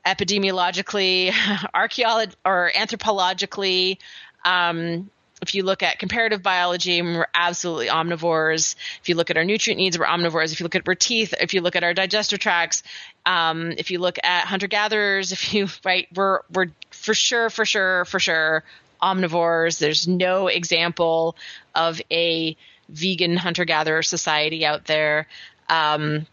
[0.04, 1.32] epidemiologically,
[1.74, 3.98] archaeologically, or anthropologically.
[4.44, 5.10] Um,
[5.42, 8.76] if you look at comparative biology, we're absolutely omnivores.
[9.00, 10.52] If you look at our nutrient needs, we're omnivores.
[10.52, 12.82] If you look at our teeth, if you look at our digestive tracts,
[13.24, 17.64] um, if you look at hunter gatherers, if you right, we're we're for sure, for
[17.64, 18.64] sure, for sure
[19.02, 19.78] omnivores.
[19.78, 21.36] There's no example
[21.74, 22.56] of a
[22.88, 25.26] vegan hunter gatherer society out there.
[25.68, 26.26] Um,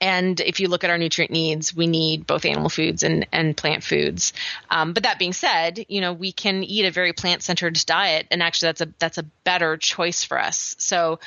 [0.00, 3.56] and if you look at our nutrient needs, we need both animal foods and, and
[3.56, 4.32] plant foods.
[4.70, 8.26] Um, but that being said, you know, we can eat a very plant centered diet,
[8.30, 10.76] and actually, that's a that's a better choice for us.
[10.78, 11.18] So,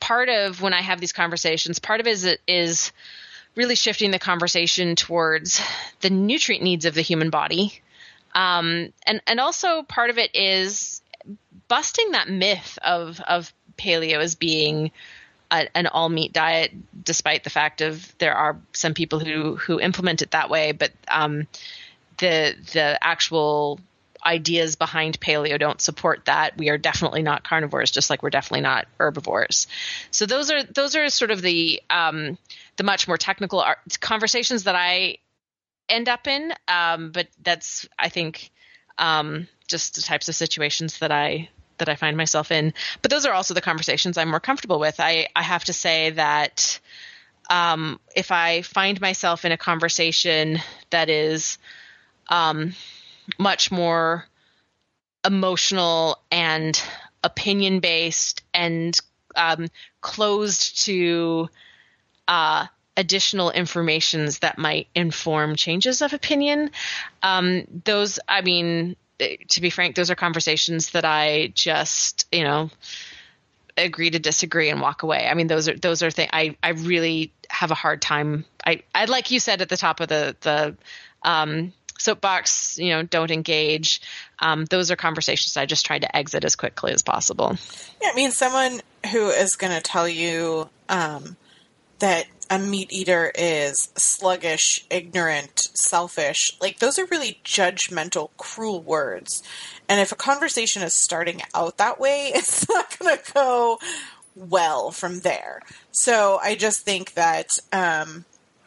[0.00, 2.92] part of when I have these conversations, part of it is, is
[3.54, 5.60] really shifting the conversation towards
[6.00, 7.80] the nutrient needs of the human body,
[8.34, 11.00] um, and and also part of it is
[11.68, 14.90] busting that myth of of paleo as being
[15.50, 16.72] a, an all meat diet,
[17.04, 20.92] despite the fact of there are some people who who implement it that way, but
[21.08, 21.46] um,
[22.18, 23.80] the the actual
[24.24, 26.56] ideas behind paleo don't support that.
[26.56, 29.66] We are definitely not carnivores, just like we're definitely not herbivores.
[30.10, 32.36] So those are those are sort of the um,
[32.76, 33.64] the much more technical
[34.00, 35.18] conversations that I
[35.88, 36.52] end up in.
[36.68, 38.50] Um, but that's I think
[38.98, 41.48] um, just the types of situations that I
[41.78, 42.72] that I find myself in.
[43.02, 45.00] But those are also the conversations I'm more comfortable with.
[45.00, 46.80] I, I have to say that
[47.48, 50.58] um, if I find myself in a conversation
[50.90, 51.58] that is
[52.28, 52.74] um,
[53.38, 54.26] much more
[55.24, 56.80] emotional and
[57.22, 58.98] opinion based and
[59.34, 59.68] um,
[60.00, 61.48] closed to
[62.28, 66.70] uh, additional informations that might inform changes of opinion.
[67.22, 72.70] Um, those, I mean, to be frank, those are conversations that I just, you know,
[73.76, 75.26] agree to disagree and walk away.
[75.28, 78.44] I mean, those are those are things I I really have a hard time.
[78.64, 80.76] I I like you said at the top of the the
[81.22, 84.00] um, soapbox, you know, don't engage.
[84.38, 87.56] Um, those are conversations I just try to exit as quickly as possible.
[88.02, 88.80] Yeah, I mean, someone
[89.12, 91.36] who is going to tell you um,
[91.98, 96.56] that a meat eater is sluggish, ignorant, selfish.
[96.60, 99.42] Like, those are really judgmental, cruel words.
[99.88, 103.78] And if a conversation is starting out that way, it's not going to go
[104.34, 105.60] well from there.
[105.92, 108.24] So I just think that um,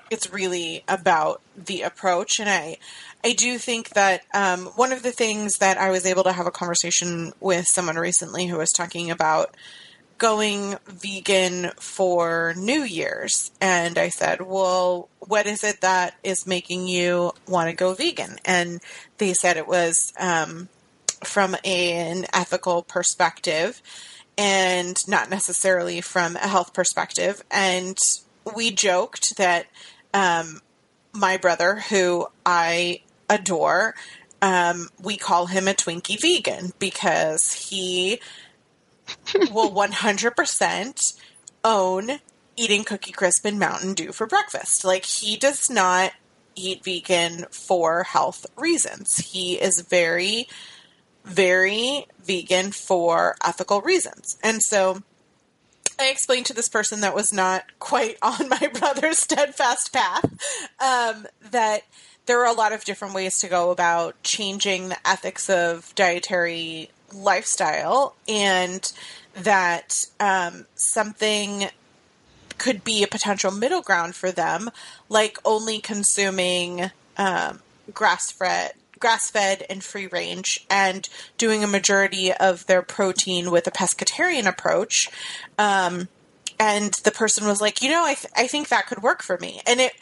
[0.09, 2.39] it's really about the approach.
[2.39, 2.77] And I,
[3.23, 6.47] I do think that um, one of the things that I was able to have
[6.47, 9.55] a conversation with someone recently who was talking about
[10.19, 13.51] going vegan for New Year's.
[13.59, 18.37] And I said, Well, what is it that is making you want to go vegan?
[18.45, 18.81] And
[19.17, 20.69] they said it was um,
[21.23, 23.81] from an ethical perspective
[24.37, 27.43] and not necessarily from a health perspective.
[27.49, 27.97] And
[28.55, 29.65] we joked that
[30.13, 30.61] um,
[31.13, 33.95] my brother, who I adore,
[34.41, 38.19] um, we call him a Twinkie vegan because he
[39.51, 41.13] will 100%
[41.63, 42.09] own
[42.55, 44.83] eating Cookie Crisp and Mountain Dew for breakfast.
[44.83, 46.11] Like, he does not
[46.55, 49.17] eat vegan for health reasons.
[49.17, 50.47] He is very,
[51.23, 54.37] very vegan for ethical reasons.
[54.43, 55.01] And so
[55.99, 60.25] I explained to this person that was not quite on my brother's steadfast path
[60.79, 61.83] um, that
[62.25, 66.91] there are a lot of different ways to go about changing the ethics of dietary
[67.13, 68.91] lifestyle and
[69.33, 71.69] that um, something
[72.57, 74.69] could be a potential middle ground for them,
[75.07, 77.61] like only consuming um,
[77.93, 81.07] grass fed, grass fed and free range, and
[81.37, 85.09] doing a majority of their protein with a pescatarian approach,
[85.57, 86.09] um,
[86.59, 89.37] and the person was like, you know, I, th- I think that could work for
[89.37, 89.61] me.
[89.65, 89.93] And it,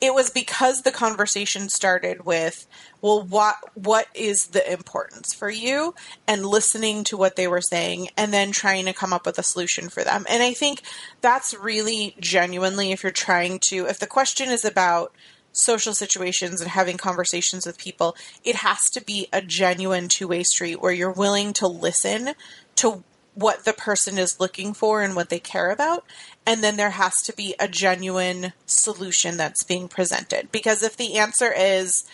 [0.00, 2.66] it was because the conversation started with,
[3.00, 5.94] well, what, what is the importance for you
[6.28, 9.42] and listening to what they were saying and then trying to come up with a
[9.42, 10.26] solution for them.
[10.28, 10.82] And I think
[11.22, 15.12] that's really genuinely, if you're trying to, if the question is about,
[15.58, 20.42] social situations and having conversations with people, it has to be a genuine two way
[20.42, 22.34] street where you're willing to listen
[22.74, 23.02] to
[23.34, 26.04] what the person is looking for and what they care about.
[26.46, 30.52] And then there has to be a genuine solution that's being presented.
[30.52, 32.04] Because if the answer is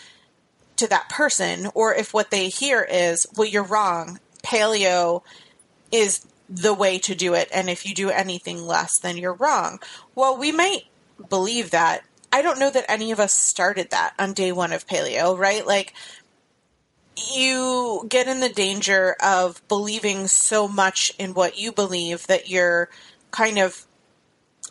[0.76, 5.22] to that person, or if what they hear is, well, you're wrong, paleo
[5.92, 7.48] is the way to do it.
[7.52, 9.80] And if you do anything less, then you're wrong.
[10.14, 10.84] Well, we might
[11.28, 12.02] believe that.
[12.32, 15.66] I don't know that any of us started that on day one of paleo, right?
[15.66, 15.92] Like,
[17.34, 22.88] you get in the danger of believing so much in what you believe that you're
[23.30, 23.86] kind of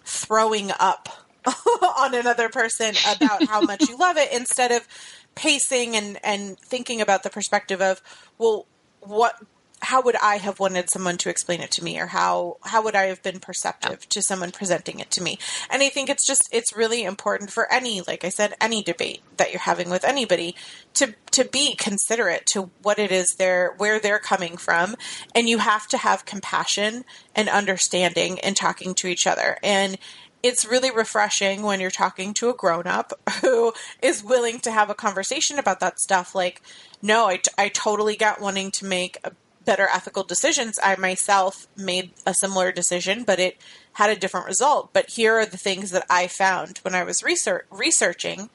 [0.04, 1.10] throwing up
[1.98, 4.88] on another person about how much you love it instead of
[5.36, 8.02] pacing and, and thinking about the perspective of,
[8.38, 8.66] well,
[9.02, 9.36] what
[9.82, 12.96] how would I have wanted someone to explain it to me or how how would
[12.96, 15.40] I have been perceptive to someone presenting it to me?
[15.70, 19.22] And I think it's just it's really important for any like I said any debate
[19.38, 20.56] that you're having with anybody
[20.96, 24.96] to to be considerate to what it is they're where they're coming from.
[25.34, 27.04] And you have to have compassion
[27.36, 29.58] and understanding in talking to each other.
[29.64, 29.98] And
[30.44, 34.90] it's really refreshing when you're talking to a grown up who is willing to have
[34.90, 36.62] a conversation about that stuff like
[37.02, 39.32] no I, t- I totally get wanting to make a
[39.66, 40.80] better ethical decisions.
[40.84, 43.58] I myself made a similar decision, but it
[43.94, 44.92] had a different result.
[44.94, 48.50] But here are the things that I found when I was research- researching,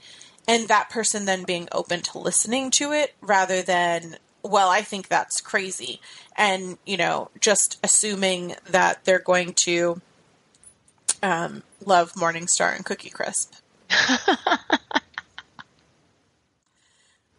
[0.49, 5.09] and that person then being open to listening to it rather than, well, I think
[5.09, 6.01] that's crazy.
[6.37, 10.01] And, you know, just assuming that they're going to
[11.23, 13.55] um, love MorningStar and Cookie Crisp.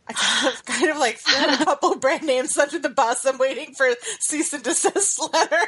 [0.09, 3.25] I kind of, kind of like threw a couple brand names under the bus.
[3.25, 3.89] I'm waiting for
[4.19, 5.67] cease and desist letter.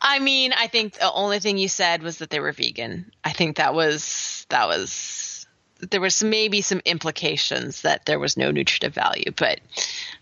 [0.00, 3.12] I mean, I think the only thing you said was that they were vegan.
[3.24, 5.46] I think that was that was
[5.90, 9.60] there was maybe some implications that there was no nutritive value, but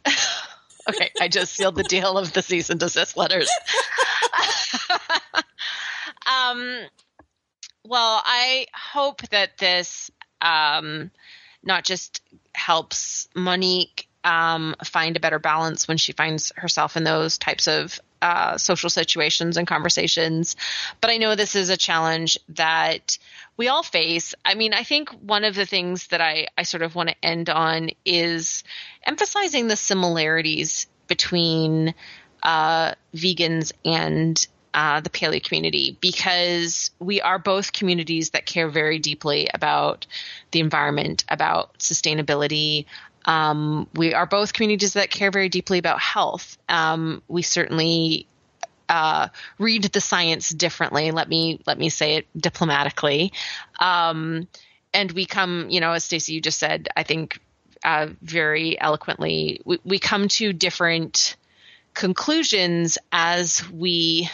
[0.88, 3.50] okay, I just sealed the deal of the cease and desist letters.
[6.26, 6.80] um,
[7.84, 11.10] well, I hope that this um,
[11.62, 12.20] not just
[12.54, 18.00] helps Monique um, find a better balance when she finds herself in those types of
[18.22, 20.54] uh, social situations and conversations.
[21.00, 23.18] But I know this is a challenge that
[23.56, 24.34] we all face.
[24.44, 27.24] I mean, I think one of the things that I, I sort of want to
[27.24, 28.62] end on is
[29.04, 31.94] emphasizing the similarities between
[32.44, 38.98] uh, vegans and uh, the paleo community because we are both communities that care very
[38.98, 40.06] deeply about
[40.50, 42.86] the environment, about sustainability.
[43.24, 46.58] Um, we are both communities that care very deeply about health.
[46.68, 48.26] Um, we certainly
[48.88, 51.10] uh, read the science differently.
[51.10, 53.32] Let me let me say it diplomatically.
[53.78, 54.48] Um,
[54.94, 57.40] and we come, you know, as Stacy you just said, I think
[57.84, 61.36] uh, very eloquently, we, we come to different
[61.94, 64.30] conclusions as we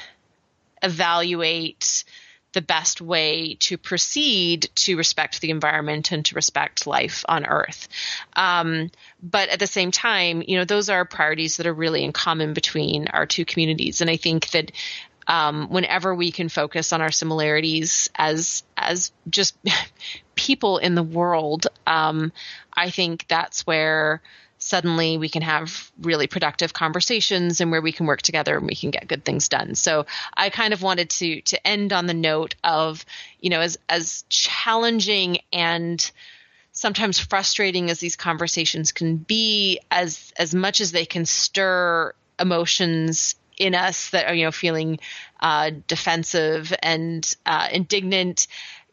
[0.83, 2.05] evaluate
[2.53, 7.89] the best way to proceed to respect the environment and to respect life on Earth.
[8.35, 8.91] Um,
[9.23, 12.55] but at the same time, you know, those are priorities that are really in common
[12.55, 14.01] between our two communities.
[14.01, 14.73] And I think that
[15.27, 19.57] um, whenever we can focus on our similarities as as just
[20.35, 22.33] people in the world, um,
[22.73, 24.23] I think that's where
[24.69, 28.75] suddenly we can have really productive conversations and where we can work together and we
[28.75, 29.75] can get good things done.
[29.75, 30.05] So
[30.37, 33.05] I kind of wanted to to end on the note of,
[33.41, 36.11] you know, as as challenging and
[36.73, 43.37] sometimes frustrating as these conversations can be as as much as they can stir emotions
[43.57, 45.01] in us that are you know feeling
[45.41, 48.47] uh, defensive and uh, indignant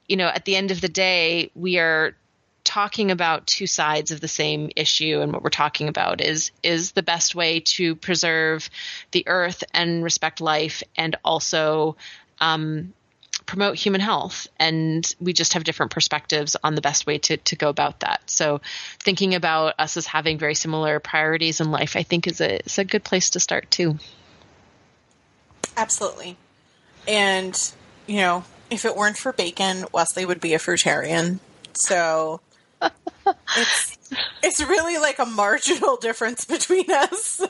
[0.08, 2.16] you know at the end of the day we are
[2.66, 6.92] talking about two sides of the same issue and what we're talking about is is
[6.92, 8.70] the best way to preserve
[9.12, 11.96] the earth and respect life and also
[12.42, 12.94] um,
[13.46, 14.48] promote human health.
[14.60, 18.22] And we just have different perspectives on the best way to, to go about that.
[18.30, 18.62] So
[19.00, 22.80] thinking about us as having very similar priorities in life i think is a, is
[22.80, 23.98] a good place to start too.
[25.78, 26.38] Absolutely.
[27.08, 27.74] And
[28.08, 31.40] you know if it weren't for bacon wesley would be a fruitarian.
[31.74, 32.42] So
[33.58, 33.98] it's
[34.44, 37.42] it's really like a marginal difference between us.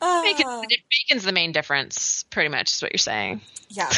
[0.00, 0.62] uh, bacon,
[1.08, 3.40] Vegan's the main difference, pretty much, is what you're saying.
[3.68, 3.90] Yeah.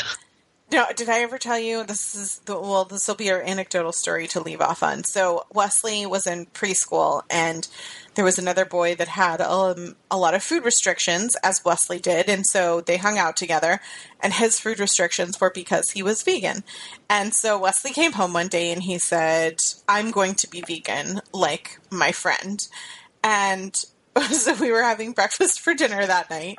[0.73, 2.85] No, did I ever tell you this is the, well?
[2.85, 5.03] This will be our anecdotal story to leave off on.
[5.03, 7.67] So Wesley was in preschool, and
[8.15, 12.29] there was another boy that had um, a lot of food restrictions, as Wesley did,
[12.29, 13.81] and so they hung out together.
[14.21, 16.63] And his food restrictions were because he was vegan.
[17.09, 19.57] And so Wesley came home one day and he said,
[19.89, 22.61] "I'm going to be vegan, like my friend."
[23.25, 23.75] And
[24.31, 26.59] so we were having breakfast for dinner that night,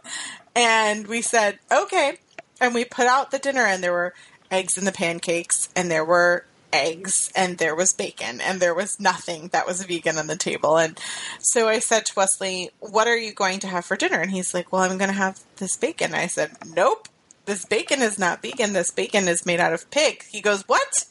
[0.53, 2.17] and we said, "Okay."
[2.61, 4.13] And we put out the dinner and there were
[4.49, 8.99] eggs in the pancakes and there were eggs and there was bacon and there was
[8.99, 10.77] nothing that was vegan on the table.
[10.77, 10.97] And
[11.39, 14.21] so i said to wesley what are you going to have for dinner?
[14.21, 16.13] And he's like well i'm going to have this bacon.
[16.13, 17.09] I said nope.
[17.45, 18.73] This bacon is not vegan.
[18.73, 20.23] This bacon is made out of pig.
[20.29, 21.05] He goes what?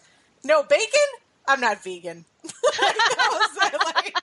[0.44, 0.86] No bacon?
[1.46, 2.24] I'm not vegan.
[3.84, 4.14] Like,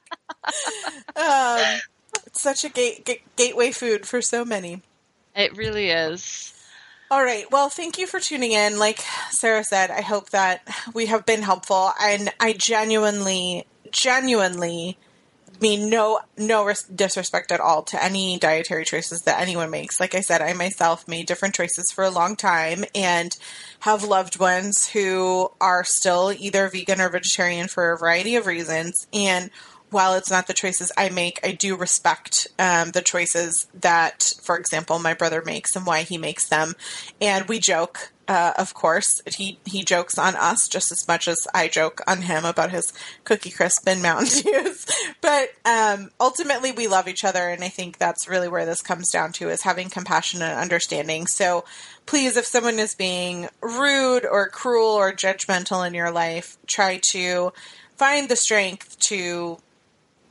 [1.15, 1.79] um,
[2.25, 4.81] it's such a gate, gateway food for so many.
[5.35, 6.56] It really is
[7.09, 7.45] all right.
[7.51, 8.79] Well, thank you for tuning in.
[8.79, 8.99] Like
[9.31, 14.97] Sarah said, I hope that we have been helpful, and I genuinely, genuinely
[15.61, 19.99] mean no no res- disrespect at all to any dietary choices that anyone makes.
[19.99, 23.35] Like I said, I myself made different choices for a long time and
[23.79, 29.07] have loved ones who are still either vegan or vegetarian for a variety of reasons
[29.13, 29.49] and
[29.89, 34.57] while it's not the choices I make, I do respect um, the choices that, for
[34.57, 36.73] example, my brother makes and why he makes them.
[37.21, 39.21] And we joke, uh, of course.
[39.25, 42.91] He he jokes on us just as much as I joke on him about his
[43.23, 44.85] Cookie Crisp and Mountain Dews.
[45.21, 49.09] but um, ultimately, we love each other, and I think that's really where this comes
[49.09, 51.27] down to is having compassion and understanding.
[51.27, 51.65] So.
[52.05, 57.51] Please, if someone is being rude or cruel or judgmental in your life, try to
[57.97, 59.57] find the strength to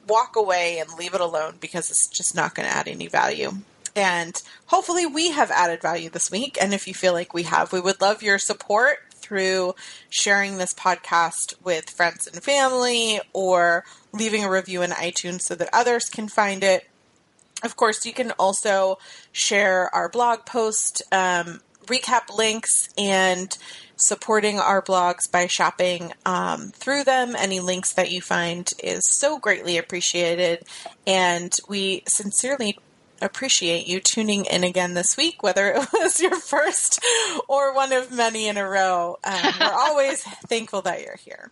[0.06, 3.52] walk away and leave it alone because it's just not going to add any value.
[3.94, 6.58] And hopefully, we have added value this week.
[6.60, 9.74] And if you feel like we have, we would love your support through
[10.10, 15.70] sharing this podcast with friends and family or leaving a review in iTunes so that
[15.72, 16.88] others can find it.
[17.64, 18.98] Of course, you can also
[19.32, 23.56] share our blog post, um, recap links, and
[23.96, 27.34] supporting our blogs by shopping um, through them.
[27.36, 30.64] Any links that you find is so greatly appreciated.
[31.06, 32.78] And we sincerely
[33.20, 37.00] appreciate you tuning in again this week, whether it was your first
[37.48, 39.18] or one of many in a row.
[39.24, 41.50] Um, we're always thankful that you're here.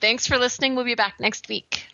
[0.00, 0.74] Thanks for listening.
[0.74, 1.86] We'll be back next week.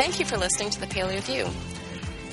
[0.00, 1.46] Thank you for listening to the Paleo View.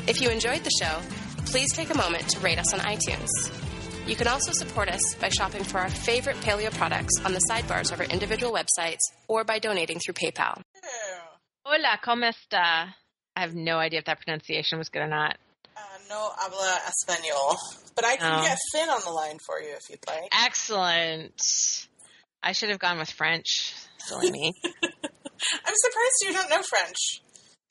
[0.07, 1.01] If you enjoyed the show,
[1.45, 3.66] please take a moment to rate us on iTunes.
[4.07, 7.91] You can also support us by shopping for our favorite paleo products on the sidebars
[7.91, 10.61] of our individual websites or by donating through PayPal.
[11.65, 12.93] Hola, ¿cómo está?
[13.35, 15.35] I have no idea if that pronunciation was good or not.
[15.75, 17.57] Uh, no habla español,
[17.95, 18.43] but I can oh.
[18.43, 20.29] get Finn on the line for you if you'd like.
[20.31, 21.87] Excellent.
[22.41, 23.73] I should have gone with French.
[23.97, 24.53] Silly me.
[24.63, 27.21] I'm surprised you don't know French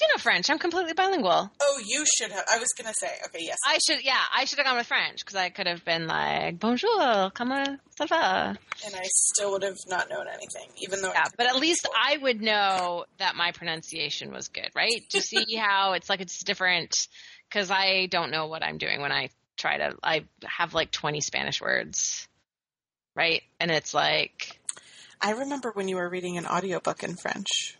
[0.01, 0.51] you know French.
[0.51, 1.51] I'm completely bilingual.
[1.61, 2.45] Oh, you should have.
[2.53, 3.11] I was gonna say.
[3.27, 3.57] Okay, yes.
[3.65, 4.05] I should.
[4.05, 7.81] Yeah, I should have gone with French because I could have been like Bonjour, comment
[7.99, 8.59] ça va?
[8.85, 11.13] And I still would have not known anything, even though.
[11.13, 15.03] Yeah, but at least I would know that my pronunciation was good, right?
[15.11, 17.09] To see how it's like it's different
[17.49, 19.95] because I don't know what I'm doing when I try to.
[20.03, 22.29] I have like 20 Spanish words,
[23.15, 23.43] right?
[23.61, 24.61] And it's like.
[25.23, 27.77] I remember when you were reading an audiobook in French.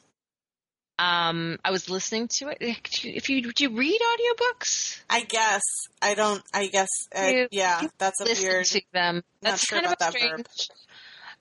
[0.99, 2.59] Um, I was listening to it.
[2.61, 5.01] If you do you read audiobooks?
[5.11, 5.63] I guess
[6.01, 6.43] I don't.
[6.55, 8.65] I guess uh, yeah, that's a weird.
[8.67, 9.23] to them.
[9.43, 10.71] That's sure kind of a strange.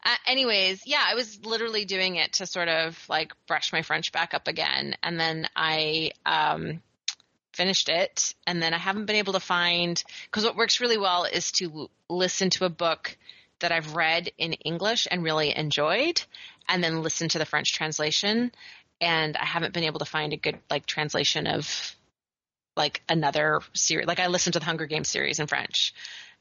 [0.03, 4.12] Uh, anyways, yeah, I was literally doing it to sort of like brush my French
[4.12, 6.82] back up again, and then I um,
[7.53, 11.24] finished it, and then I haven't been able to find because what works really well
[11.24, 13.18] is to listen to a book
[13.60, 16.22] that I've read in English and really enjoyed,
[16.68, 18.51] and then listen to the French translation
[19.02, 21.96] and I haven't been able to find a good like translation of
[22.76, 24.08] like another series.
[24.08, 25.93] Like I listened to the Hunger Games series in French,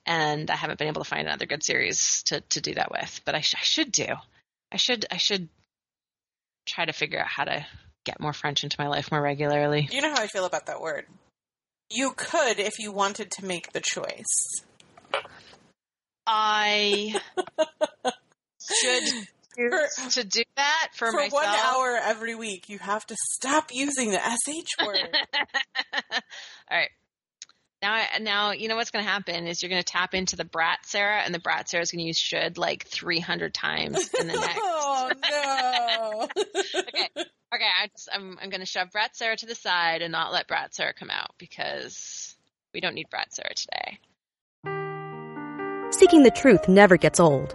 [0.06, 3.20] and I haven't been able to find another good series to to do that with.
[3.24, 4.06] But I, sh- I should do.
[4.72, 5.48] I should I should
[6.66, 7.66] try to figure out how to
[8.04, 9.88] get more French into my life more regularly.
[9.90, 11.06] You know how I feel about that word.
[11.90, 14.64] You could if you wanted to make the choice.
[16.26, 17.20] I
[18.60, 21.32] should for, to do that for, for myself.
[21.32, 22.68] one hour every week.
[22.68, 25.16] You have to stop using the sh word.
[26.12, 26.20] All
[26.70, 26.90] right.
[27.82, 30.44] Now, now you know what's going to happen is you're going to tap into the
[30.44, 34.26] brat Sarah, and the brat Sarah is going to use should like 300 times in
[34.26, 34.58] the next.
[34.62, 36.28] oh no!
[36.80, 37.08] okay.
[37.54, 40.32] Okay, I just, I'm I'm going to shove Brat Sarah to the side and not
[40.32, 42.34] let Brat Sarah come out because
[42.72, 43.98] we don't need Brat Sarah today.
[45.90, 47.54] Seeking the truth never gets old.